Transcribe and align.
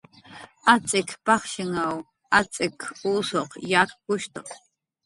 Atz'ik 0.73 1.09
pajshinw 1.29 1.93
atz'ik 2.39 2.79
usuq 3.13 3.51
yakkushtu 3.75 4.41